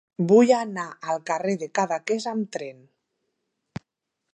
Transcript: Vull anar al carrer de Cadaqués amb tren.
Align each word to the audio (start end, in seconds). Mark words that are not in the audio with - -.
Vull 0.29 0.53
anar 0.59 0.85
al 1.15 1.21
carrer 1.31 1.53
de 1.65 1.69
Cadaqués 1.81 2.29
amb 2.35 2.51
tren. 2.59 2.85